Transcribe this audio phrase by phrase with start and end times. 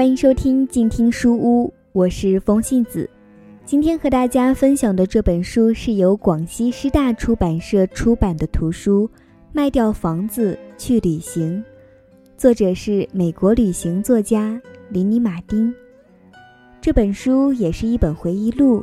[0.00, 3.06] 欢迎收听静听书屋，我是风信子。
[3.66, 9.06] 今天和大家分享的这本书是由广西师大出版社出版的图书
[9.52, 11.58] 《卖掉房子去旅行》，
[12.38, 14.58] 作者是美国旅行作家
[14.88, 15.70] 林尼·马丁。
[16.80, 18.82] 这本书也是一本回忆录，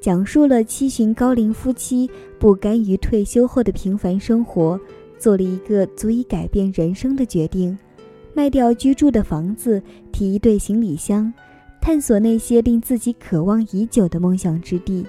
[0.00, 2.10] 讲述了七旬高龄夫妻
[2.40, 4.80] 不甘于退休后的平凡生活，
[5.16, 7.78] 做了一个足以改变人生的决定。
[8.36, 9.82] 卖掉居住的房子，
[10.12, 11.32] 提一对行李箱，
[11.80, 15.06] 探索那些令自己渴望已久的梦想之地。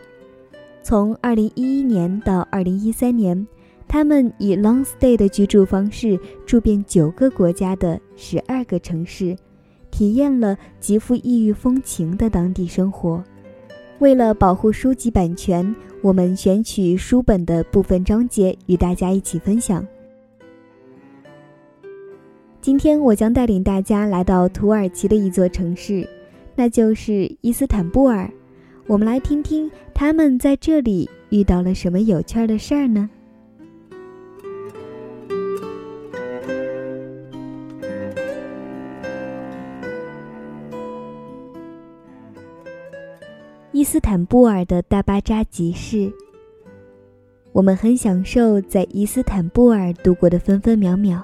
[0.81, 3.48] 从2011年到2013年，
[3.85, 9.35] 他们以 long stay 的居住方式住遍九个国家的十二个城市，
[9.91, 13.21] 体验了极富异域风情的当地生活。
[13.99, 19.85] 为了保护书籍版权，我们选取书本的部分章节与大家一起分享。
[22.68, 26.05] 今天我将带领大家来到土耳其的一座城市，
[26.54, 28.29] 那就是伊斯坦布尔。
[28.87, 33.09] 我们来听听他们在这里遇到了什么有趣的事儿呢？
[43.71, 46.12] 伊斯坦布尔的大巴扎集市，
[47.54, 51.24] 我们很享受在伊斯坦布尔度过的分分秒秒。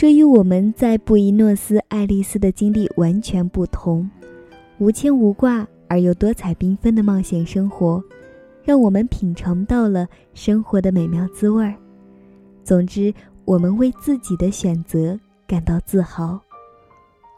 [0.00, 4.10] 这与我们在布宜诺斯艾利斯的经历完全不同，
[4.78, 8.02] 无牵无挂而又多彩缤纷的冒险生活，
[8.64, 11.74] 让我们品尝到了生活的美妙滋味儿。
[12.64, 13.12] 总之，
[13.44, 16.40] 我们为自己的选择感到自豪。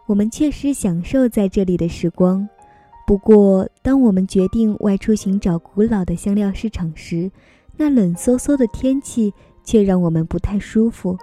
[0.06, 2.48] 我们确实享受在这里的时光，
[3.08, 7.28] 不过，当我们决定外出寻找古老的香料市场时，
[7.76, 11.18] 那冷飕飕的天气却让我们不太舒服。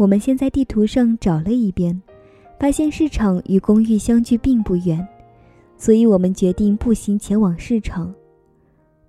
[0.00, 2.00] 我们先在地图上找了一遍，
[2.58, 5.06] 发现市场与公寓相距并不远，
[5.76, 8.10] 所以我们决定步行前往市场。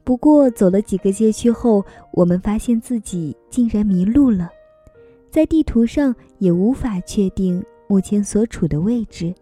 [0.04, 1.82] 不过走了几个街区后，
[2.12, 4.50] 我们发现自己竟然迷路了，
[5.30, 9.34] 在地图上也无法确定目前所处的位置。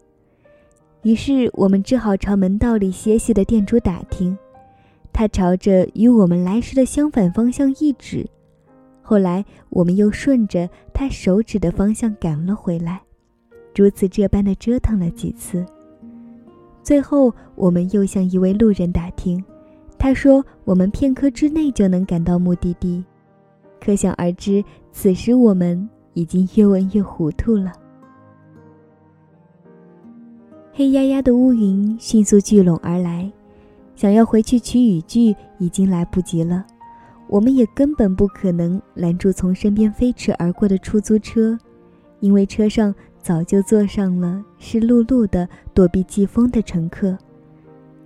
[1.01, 4.37] 于是我们只好朝门道里歇息的店主打听，
[5.11, 8.29] 他朝着与我们来时的相反方向一指。
[9.09, 13.01] 后来，我们又顺着他手指的方向赶了回来，
[13.75, 15.65] 如此这般的折腾了几次。
[16.83, 19.43] 最后，我们又向一位路人打听，
[19.97, 23.03] 他说我们片刻之内就能赶到目的地。
[23.81, 27.73] 可想而知，此时我们已经越问越糊涂了。
[30.71, 33.31] 黑压压的乌云迅速聚拢而来，
[33.95, 36.63] 想要回去取雨具已经来不及了。
[37.29, 41.55] 我们也根本不可能拦住从身边飞驰而过的出租车，
[42.21, 47.15] 因为车上早就坐上了湿漉漉的躲避季风的乘客。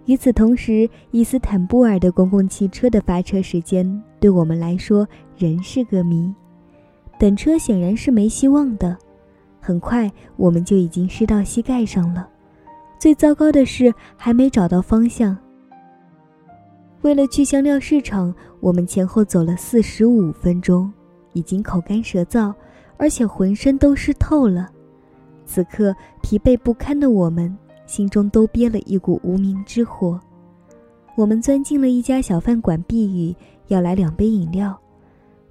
[0.06, 5.08] 与此同时，伊斯坦布尔的公共汽车的发车时间对我们来说
[5.38, 6.34] 仍是个谜。
[7.18, 8.98] 等车显然是没希望的。
[9.62, 12.28] 很快，我们就已经湿到膝盖上了。
[13.00, 15.38] 最糟糕的是，还没找到方向。
[17.02, 20.90] 为了去香料市场，我们前后走了四十五分钟，
[21.34, 22.54] 已经口干舌燥，
[22.96, 24.72] 而且浑身都湿透了。
[25.46, 27.54] 此刻疲惫不堪的我们，
[27.86, 30.18] 心中都憋了一股无名之火。
[31.18, 33.36] 我们钻进了一家小饭馆避雨，
[33.68, 34.80] 要来两杯饮料。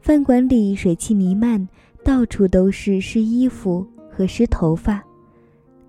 [0.01, 1.69] 饭馆里水汽弥漫，
[2.03, 5.05] 到处都是湿衣服和湿头发。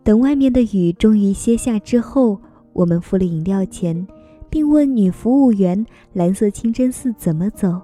[0.04, 2.38] 等外面的雨终于歇下之后，
[2.74, 4.06] 我们付了饮料钱。
[4.54, 5.84] 并问女服务员
[6.14, 7.82] ：“蓝色清真寺怎么走？”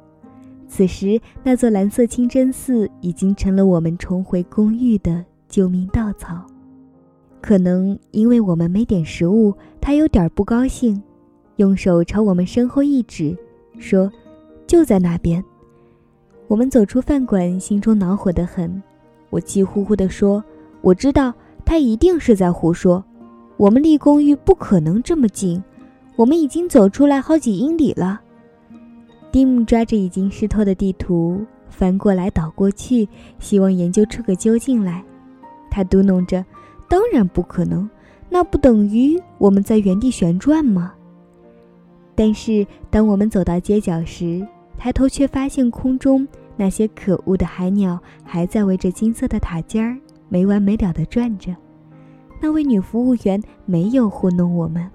[0.70, 6.46] 此时，那座蓝色清真寺已经成了我们重回公寓的救命稻草。
[7.42, 11.02] 可能因为我们没点食物，他有点不高兴，
[11.56, 13.36] 用手朝我们身后一指，
[13.80, 14.12] 说
[14.68, 15.44] ：“就在那边。”
[16.48, 18.80] 我们走出饭馆，心中恼火得很。
[19.32, 20.44] 我气呼呼地说
[20.82, 21.34] ：“我知道，
[21.66, 23.04] 他一定是在胡说。
[23.58, 25.60] 我们离公寓不可能这么近。”
[26.20, 28.20] 我们已经走出来好几英里了。
[29.32, 33.08] 蒂姆抓着已经湿透的地图，翻过来倒过去，
[33.40, 35.02] 希望研究出个究竟来。
[35.72, 36.44] 他嘟哝着
[36.90, 37.90] ：“当然不可能，
[38.28, 40.92] 那不等于我们在原地旋转吗？”
[42.16, 44.46] 但是当我们走到街角时，
[44.78, 46.28] 抬头却发现空中
[46.58, 51.56] 那些可恶的海鸟还在围着金色的塔尖儿没完没了地转着。
[52.42, 54.86] 那位女服务员没有糊弄我们。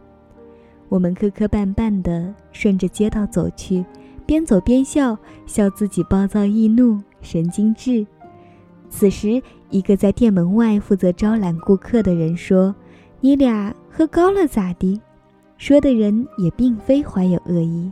[0.95, 3.85] 我们磕磕绊绊地顺着街道走去，
[4.25, 8.07] 边走边笑，笑自己暴躁易怒、神经质。
[8.89, 12.73] 此时，一个在店门外负责招揽顾客的人说
[13.21, 15.01] ：“你俩喝高了咋地？”
[15.59, 17.91] 说的人也并非怀有恶意。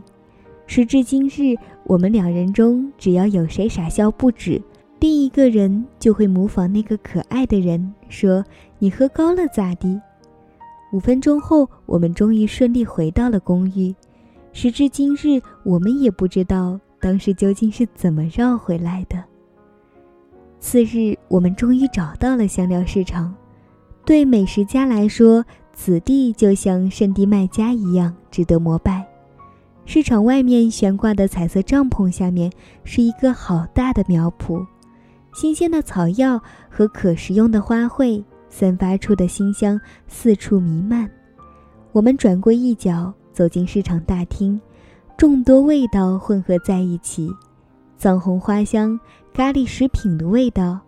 [0.65, 4.61] 时至今日，我们两人中只要有谁傻笑不止，
[5.01, 8.45] 另一个人就会模仿那个可爱的人说
[8.79, 9.99] ：“你喝高了咋地？”
[10.93, 13.93] 五分钟后，我们终于顺利回到了公寓。
[14.51, 19.17] 时至今日，我们也不知道当时究竟是怎么绕回来的。
[20.59, 23.33] 次日，我们终于找到了香料市场。
[24.05, 25.43] 对美食家来说，
[25.73, 29.03] 此地就像圣地麦加一样值得膜拜。
[29.85, 32.51] 市场外面悬挂的彩色帐篷下面
[32.83, 34.63] 是一个好大的苗圃，
[35.33, 38.23] 新鲜的草药和可食用的花卉
[38.53, 41.09] 散发出的馨香四处弥漫。
[41.91, 43.11] 我们转过一角。
[43.33, 44.61] 走进市场大厅，
[45.17, 47.31] 众多味道混合在一起：
[47.97, 48.99] 藏红花香、
[49.33, 50.79] 咖喱食品的味道、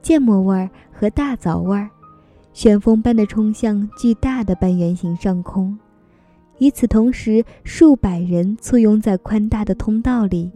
[0.00, 1.90] 芥末味儿和大枣味儿，
[2.52, 5.76] 旋风般的冲向巨大的半圆形上空。
[6.58, 10.52] 与此同时，数百人簇拥在宽大的通道里，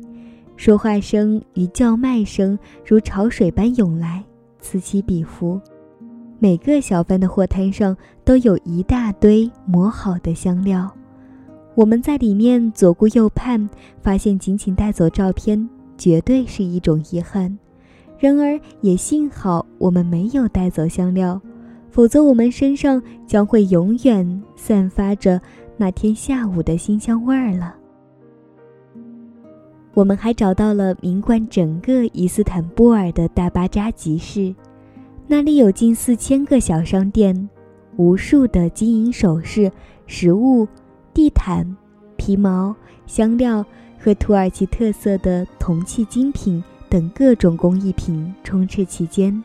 [0.56, 2.56] 说话声与叫卖声
[2.86, 4.22] 如潮水般涌来，
[4.60, 5.60] 此起彼伏。
[6.42, 10.92] 每个小贩的货摊上都有一大堆磨好的香料。
[11.76, 17.56] 我们在里面左顾右盼，发现仅仅带走照片绝对是一种遗憾。
[18.18, 21.40] 然而也幸好我们没有带走香料，
[21.92, 25.40] 否则我们身上将会永远散发着
[25.76, 27.76] 那天下午的新香味儿了。
[29.94, 34.52] 我们还找到了名冠整个伊斯坦布尔的大巴扎集市，
[35.32, 37.48] 那里有近四千个小商店，
[37.96, 39.72] 无数的金银首饰、
[40.06, 40.68] 食物。
[41.14, 41.74] 地毯、
[42.18, 42.76] 皮毛、
[43.06, 43.64] 香料
[43.98, 49.42] 和土耳其特色的铜器精品等各种工艺品充斥其间。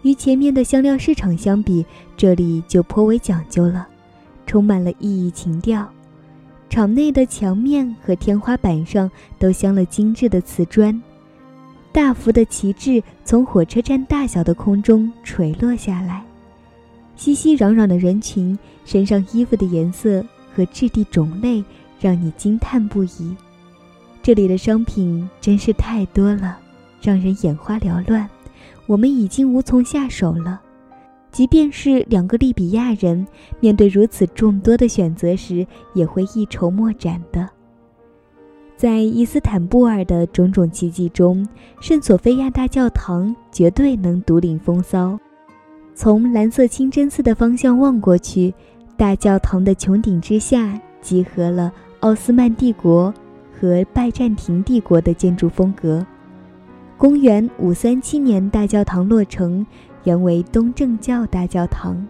[0.00, 1.84] 与前面的香料市场相比，
[2.16, 3.86] 这里就颇为讲究了，
[4.46, 5.86] 充满了异域情调。
[6.70, 11.02] 场内的墙面和天花板上都镶了精致的瓷砖，
[11.92, 16.24] 大幅的旗帜从火车站大小的空中垂落下来，
[17.16, 20.24] 熙熙攘攘的人群，身上衣服的颜色。
[20.54, 21.64] 和质地种类
[21.98, 23.34] 让你惊叹不已，
[24.22, 26.58] 这里的商品真是太多了，
[27.00, 28.28] 让人眼花缭乱。
[28.86, 30.60] 我们已经无从下手了，
[31.30, 33.26] 即便是两个利比亚人，
[33.60, 37.48] 面对如此众多的选择时，也会一筹莫展的。
[38.82, 41.46] 在伊斯坦布尔的种种奇迹中，
[41.80, 45.16] 圣索菲亚大教堂绝对能独领风骚。
[45.94, 48.52] 从蓝色清真寺的方向望过去。
[48.96, 53.14] 大教堂的穹顶之下，集合了奥斯曼帝国
[53.56, 56.04] 和拜占庭帝国的建筑风格。
[56.98, 59.64] 公元五三七年，大教堂落成，
[60.02, 62.04] 原为东正教大教堂。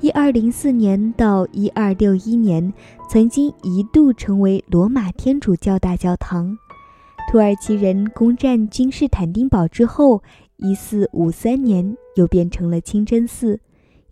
[0.00, 2.72] 一二零四年到一二六一年，
[3.10, 6.56] 曾经一度成为罗马天主教大教堂。
[7.28, 10.22] 土耳其人攻占君士坦丁堡之后，
[10.56, 13.58] 一四五三年又变成了清真寺。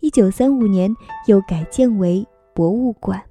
[0.01, 0.93] 一九三五年
[1.25, 3.23] 又改建为博物馆。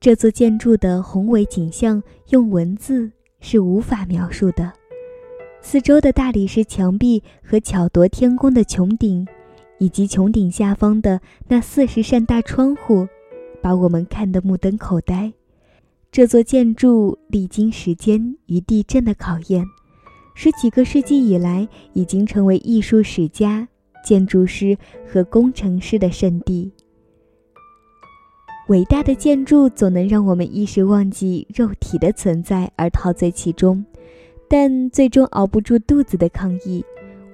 [0.00, 4.72] 这座建筑的宏伟景象用文字是无法描述的。
[5.62, 9.24] 四周的大理石墙壁和巧夺天工的穹顶，
[9.80, 13.08] 以及穹顶下方的那四十扇大窗户，
[13.60, 15.32] 把我们看得目瞪口呆。
[16.12, 19.66] 这座建筑历经时间与地震的考验，
[20.34, 23.66] 十几个世纪以来已经成为艺术史家。
[24.02, 26.72] 建筑师和工程师的圣地。
[28.68, 33.84] 伟大的建筑总能让我们一时忘记肉体的存在而陶醉其中，
[34.48, 36.82] 但最终熬不住肚子的抗议，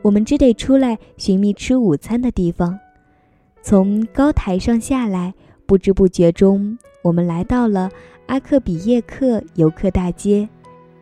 [0.06, 2.78] 我们只得出来寻觅吃午餐的地方。
[3.60, 5.34] 从高台上下来，
[5.66, 7.90] 不知不觉中，我们来到了
[8.26, 10.48] 阿克比叶克游客大街。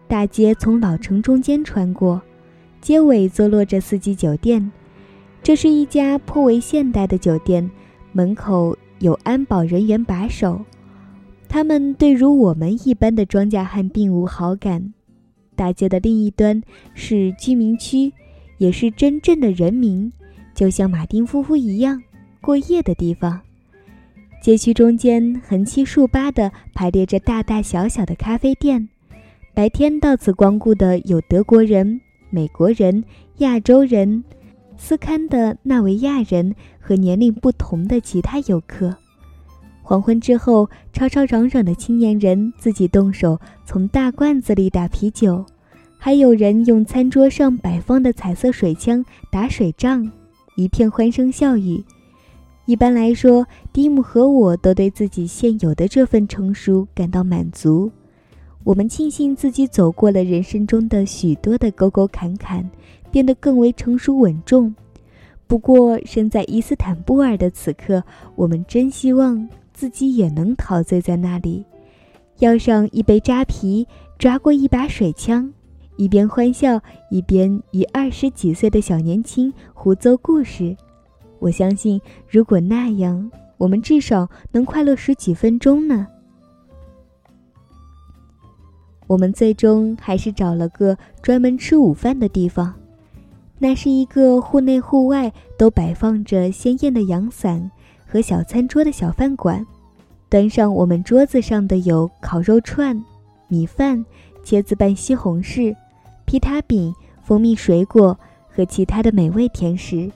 [0.08, 2.22] 大街从老城中间穿过，
[2.80, 4.72] 街尾坐落着四季酒店。
[5.42, 7.70] 这是一家颇为现代的酒店，
[8.12, 10.62] 门口有安保人员把守。
[11.46, 14.94] 他们对如我们一般的庄稼汉并无好感。
[15.54, 16.62] 大街的另一端
[16.94, 18.14] 是居民区，
[18.58, 20.12] 也是真正的人民，
[20.54, 22.02] 就像马丁夫妇一样
[22.40, 23.40] 过夜的地方。
[24.42, 28.88] 街区中间横七竖八地排列着大大小小的咖啡店，
[29.54, 33.04] 白天到此光顾的有德国人、美国人、
[33.38, 34.22] 亚洲人。
[34.76, 38.94] 斯堪的纳维亚人和年龄不同的其他游客，
[39.82, 45.46] 黄昏之后，吵吵嚷嚷的青年人自己动手从大罐子里打啤酒，
[46.04, 50.12] 还有人用餐桌上摆放的彩色水枪打水仗，
[50.54, 51.82] 一片欢声笑语。
[52.66, 57.90] 一般来说，蒂姆和我都对自己现有的这份成熟感到满足。
[58.64, 62.70] 我们庆幸自己走过了人生中的许多的沟沟坎坎，
[63.10, 64.74] 变得更为成熟稳重。
[65.46, 68.04] 不过，身在伊斯坦布尔的此刻，
[68.36, 71.64] 我们真希望自己也能陶醉在那里，
[72.40, 73.86] 要上一杯扎啤，
[74.18, 75.50] 抓过一把水枪，
[75.96, 80.76] 一边欢笑，一边与二十几岁的小年轻胡诌故事。
[81.38, 86.06] 我相信，如果那样，我们至少能快乐十几分钟呢。
[89.06, 92.74] 我们最终还是找了个专门吃午饭的地方，
[93.58, 97.70] 那是一个户内户外都摆放着鲜艳的阳伞
[98.06, 99.64] 和小餐桌的小饭馆。
[100.30, 103.00] 端上我们桌子上的有烤肉串、
[103.46, 104.04] 米饭、
[104.42, 105.76] 茄子拌西红柿、
[106.34, 110.10] 皮塔饼、蜂蜜水果和其他的美味甜食。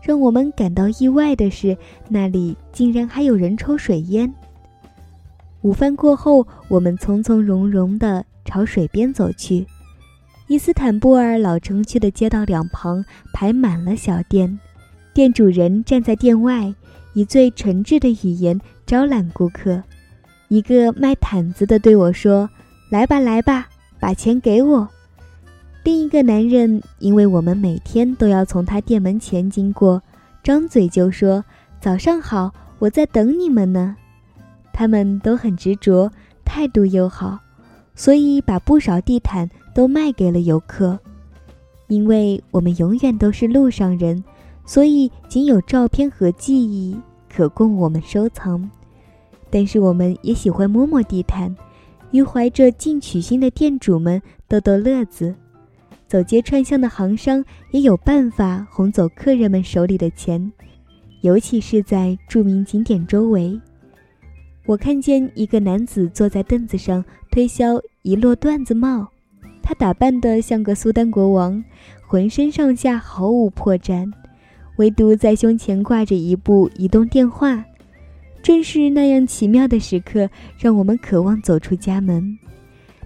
[0.00, 1.76] 让我们感到意外的是，
[2.08, 4.32] 那里竟然还有人抽水烟。
[5.62, 9.66] 午饭过后，我们从从容容地朝水边走去。
[10.46, 14.60] 伊斯坦布尔老城区的街道两旁排满了小店，
[15.12, 16.72] 店主人站在店外，
[17.12, 19.82] 以最诚挚的语言招揽顾客。
[20.46, 22.48] 一个卖毯子的对我说
[22.88, 23.66] ：“来吧，来吧，
[23.98, 24.88] 把钱给我。”
[25.86, 30.02] 另一个男人，因为我们每天都要从他店门前经过，
[30.42, 31.44] 张嘴就说
[31.80, 33.94] ：“早上好，我在等你们呢。”
[34.74, 36.10] 他们都很执着，
[36.44, 37.38] 态度又好，
[37.94, 40.98] 所以把不少地毯都卖给了游客。
[41.86, 44.24] 因为我们永远都是路上人，
[44.64, 46.96] 所以仅有照片和记忆
[47.32, 48.68] 可供我们收藏。
[49.50, 51.54] 但是我们也喜欢摸摸地毯，
[52.10, 55.32] 与怀着进取心的店主们逗逗乐子。
[56.08, 60.52] 走街串巷的行商也有办法哄走客人们手里的钱，
[61.22, 63.60] 尤其是在著名景点周围。
[64.66, 69.08] 我看见一个男子坐在凳子上推销一摞缎子帽，
[69.62, 71.62] 他打扮得像个苏丹国王，
[72.06, 74.12] 浑身上下毫无破绽，
[74.76, 77.64] 唯独在胸前挂着一部移动电话。
[78.42, 82.38] 正是那样奇妙的时刻，让我们渴望走出家门。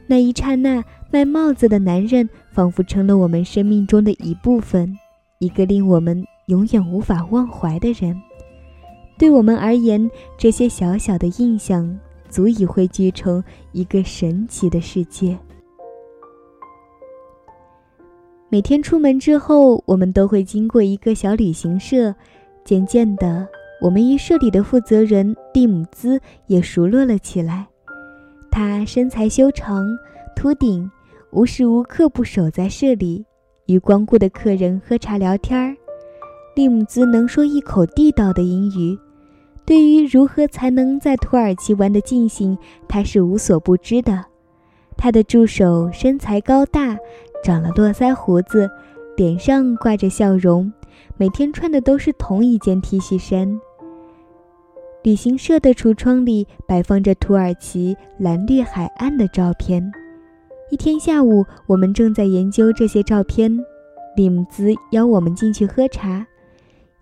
[0.07, 4.97] 那一刹那，卖帽子的男人仿佛成了我们生命中的一部分，
[5.38, 8.21] 一个令我们永远无法忘怀的人。
[9.16, 13.42] 对我们而言，这些小小的印象足以汇聚成
[13.73, 15.38] 一个神奇的世界。
[18.49, 22.14] 每天出门之后，我们都会经过一个小旅行社。
[22.64, 23.47] 渐渐的，
[23.80, 27.66] 我们与社里的负责人蒂姆兹也熟络了起来。
[28.50, 29.87] 他身材修长、
[30.35, 30.90] 秃顶，
[31.33, 33.25] 无时无刻不守在社里，
[33.67, 35.77] 与光顾的客人喝茶聊天儿。
[36.57, 38.99] 利姆兹能说一口地道的英语。
[39.65, 42.59] 对于如何才能在土耳其玩得尽兴，
[42.89, 44.25] 他是无所不知的。
[44.97, 46.99] 他的助手身材高大，
[47.45, 48.69] 长了络腮胡子，
[49.17, 50.73] 脸上挂着笑容，
[51.17, 53.61] 每天穿的都是同一件 T 恤衫。
[55.05, 59.93] 旅行社的橱窗里摆放着土耳其蓝绿海岸的照片。
[60.71, 63.50] 一天下午，我们正在研究这些照片，
[64.15, 66.25] 利姆兹邀我们进去喝茶。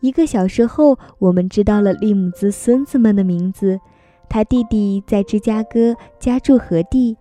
[0.00, 3.78] 一个小时后，我们知道了利姆兹孙子们的名字，
[4.26, 7.14] 他弟弟在芝加哥家住何地，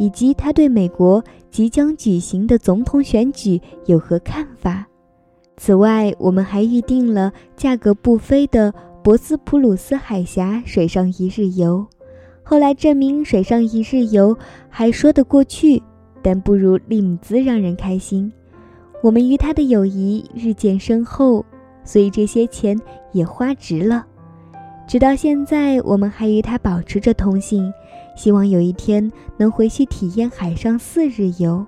[0.00, 4.84] 以及他对美国即将举行的总统选举有何看法。
[5.56, 8.74] 此外，我们还预定了价格不菲的
[9.04, 11.86] 博斯普鲁斯海峡水上一日游。
[12.44, 14.36] 后来证明，水上一日游
[14.68, 15.82] 还说得过去，
[16.22, 18.32] 但不如利姆兹让人开心。
[19.02, 21.44] 我们与他的友谊日渐深厚。
[21.86, 22.80] 所以这些钱
[23.12, 24.06] 也花值了。
[24.88, 27.70] 直到现在，我们还与他保持着通信，
[28.16, 31.62] 希望有一天能回去体验海上四日游。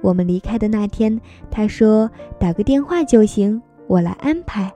[0.00, 4.72] 我们离开的那天，他说：“打个电话就行，我来安排。”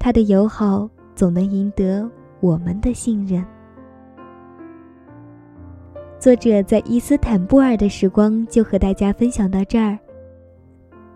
[0.00, 2.10] 他的友好总能赢得
[2.40, 3.44] 我们的信任。
[6.24, 9.98] 作者在伊斯坦布尔的时光就和大家分享到这儿。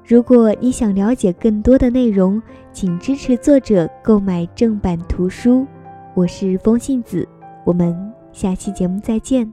[0.05, 2.43] 如果你想了解更多的内容，
[2.75, 5.67] 请支持作者购买正版图书。
[6.15, 7.27] 我是风信子，
[7.65, 7.97] 我们
[8.35, 9.51] 下期节目再见。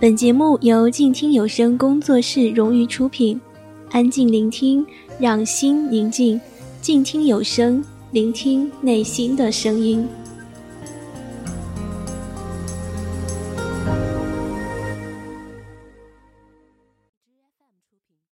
[0.00, 3.38] 本节目由静听有声工作室荣誉出品，
[3.90, 4.86] 安静聆听，
[5.18, 6.40] 让心宁静，
[6.80, 10.06] 静听有声，聆听内心的声音。